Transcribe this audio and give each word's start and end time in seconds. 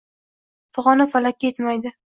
fig‘oni 0.79 1.09
falakka 1.15 1.51
yetmaydi. 1.51 1.99